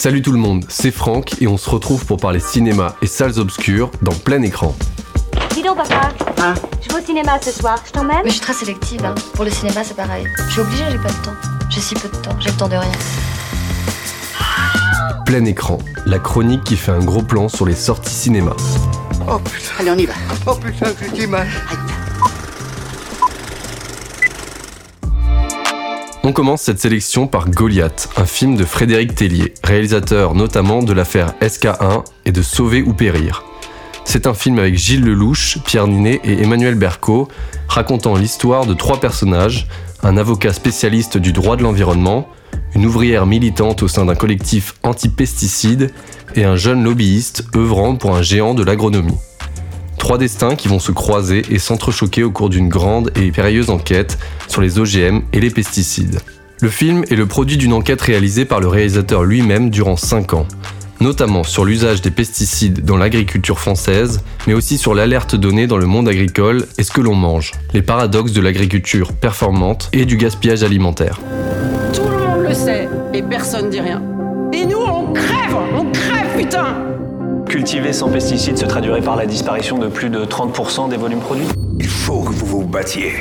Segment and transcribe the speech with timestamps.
[0.00, 3.38] Salut tout le monde, c'est Franck et on se retrouve pour parler cinéma et salles
[3.38, 4.74] obscures dans plein écran.
[5.52, 6.08] Dis donc, papa.
[6.38, 7.78] Hein Je vais au cinéma ce soir.
[7.86, 9.04] Je t'emmène Mais je suis très sélective.
[9.04, 9.14] hein.
[9.34, 10.26] Pour le cinéma, c'est pareil.
[10.46, 11.34] Je suis obligée, j'ai pas le temps.
[11.68, 12.34] J'ai si peu de temps.
[12.40, 12.90] J'ai le temps de rien.
[15.26, 15.76] Plein écran,
[16.06, 18.56] la chronique qui fait un gros plan sur les sorties cinéma.
[19.28, 20.14] Oh putain, allez on y va.
[20.46, 21.46] Oh putain, j'ai mal.
[21.68, 21.76] Aïe.
[26.22, 31.32] On commence cette sélection par Goliath, un film de Frédéric Tellier, réalisateur notamment de l'affaire
[31.40, 33.42] SK1 et de Sauver ou Périr.
[34.04, 37.28] C'est un film avec Gilles Lelouch, Pierre Ninet et Emmanuel Berco,
[37.68, 39.66] racontant l'histoire de trois personnages,
[40.02, 42.28] un avocat spécialiste du droit de l'environnement,
[42.74, 45.90] une ouvrière militante au sein d'un collectif anti-pesticides
[46.34, 49.16] et un jeune lobbyiste œuvrant pour un géant de l'agronomie.
[50.00, 54.18] Trois destins qui vont se croiser et s'entrechoquer au cours d'une grande et périlleuse enquête
[54.48, 56.20] sur les OGM et les pesticides.
[56.62, 60.46] Le film est le produit d'une enquête réalisée par le réalisateur lui-même durant 5 ans,
[61.00, 65.86] notamment sur l'usage des pesticides dans l'agriculture française, mais aussi sur l'alerte donnée dans le
[65.86, 70.62] monde agricole et ce que l'on mange, les paradoxes de l'agriculture performante et du gaspillage
[70.62, 71.20] alimentaire.
[71.92, 74.02] Tout le monde le sait et personne dit rien.
[74.54, 76.90] Et nous, on crève On crève, putain
[77.50, 81.48] Cultiver sans pesticides se traduirait par la disparition de plus de 30% des volumes produits.
[81.80, 83.14] Il faut que vous vous battiez.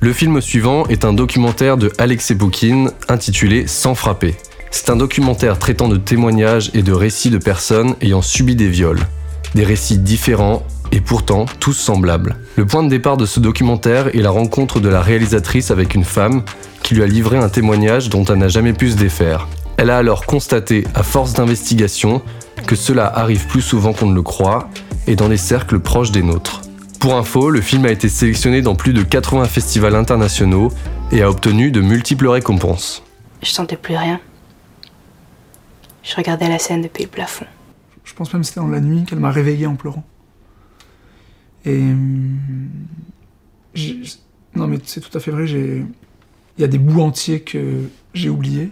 [0.00, 4.34] Le film suivant est un documentaire de Alexei Boukine intitulé Sans frapper.
[4.70, 9.00] C'est un documentaire traitant de témoignages et de récits de personnes ayant subi des viols.
[9.54, 12.36] Des récits différents et pourtant tous semblables.
[12.56, 16.04] Le point de départ de ce documentaire est la rencontre de la réalisatrice avec une
[16.04, 16.42] femme
[16.82, 19.48] qui lui a livré un témoignage dont elle n'a jamais pu se défaire.
[19.78, 22.20] Elle a alors constaté, à force d'investigation,
[22.66, 24.68] que cela arrive plus souvent qu'on ne le croit
[25.06, 26.62] et dans des cercles proches des nôtres.
[27.00, 30.70] Pour info, le film a été sélectionné dans plus de 80 festivals internationaux
[31.10, 33.02] et a obtenu de multiples récompenses.
[33.42, 34.20] Je sentais plus rien.
[36.02, 37.46] Je regardais la scène depuis le plafond.
[38.04, 40.04] Je pense même que c'était dans la nuit qu'elle m'a réveillé en pleurant.
[41.64, 41.76] Et.
[41.78, 42.38] hum,
[44.54, 45.84] Non, mais c'est tout à fait vrai, j'ai.
[46.58, 48.70] Il y a des bouts entiers que j'ai oubliés.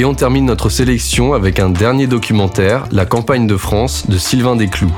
[0.00, 4.56] Et on termine notre sélection avec un dernier documentaire, La campagne de France de Sylvain
[4.56, 4.90] Desclous.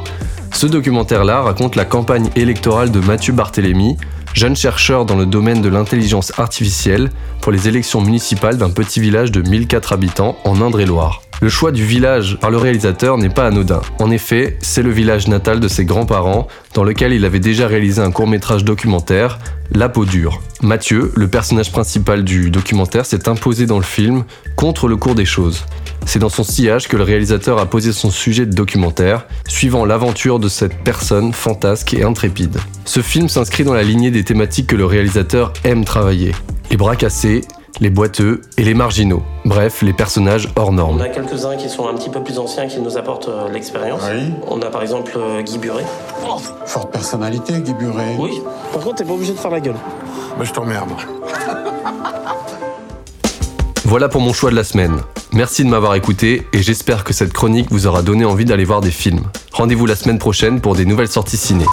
[0.55, 3.97] Ce documentaire-là raconte la campagne électorale de Mathieu Barthélémy,
[4.35, 7.11] jeune chercheur dans le domaine de l'intelligence artificielle
[7.41, 11.23] pour les élections municipales d'un petit village de 1004 habitants en Indre-et-Loire.
[11.43, 13.81] Le choix du village par le réalisateur n'est pas anodin.
[13.99, 18.01] En effet, c'est le village natal de ses grands-parents dans lequel il avait déjà réalisé
[18.01, 19.41] un court-métrage documentaire,
[19.75, 20.41] La peau dure.
[20.61, 24.23] Mathieu, le personnage principal du documentaire, s'est imposé dans le film
[24.55, 25.65] contre le cours des choses.
[26.05, 30.39] C'est dans son sillage que le réalisateur a posé son sujet de documentaire, suivant l'aventure
[30.39, 32.59] de cette personne fantasque et intrépide.
[32.85, 36.33] Ce film s'inscrit dans la lignée des thématiques que le réalisateur aime travailler.
[36.71, 37.43] Les bras cassés,
[37.81, 39.23] les boiteux et les marginaux.
[39.47, 41.01] Bref, les personnages hors On normes.
[41.01, 44.03] a quelques-uns qui sont un petit peu plus anciens qui nous apportent euh, l'expérience.
[44.13, 44.33] Oui.
[44.49, 45.85] On a par exemple euh, Guy Buret.
[46.67, 48.17] Forte personnalité, Guy Buret.
[48.19, 48.33] Oui.
[48.73, 49.77] Par contre, t'es pas obligé de faire la gueule.
[50.39, 50.91] Bah, je t'emmerde.
[53.85, 54.99] Voilà pour mon choix de la semaine.
[55.35, 58.83] Merci de m'avoir écouté et j'espère que cette chronique vous aura donné envie d'aller voir
[58.83, 59.25] des films.
[59.53, 61.65] Rendez-vous la semaine prochaine pour des nouvelles sorties ciné.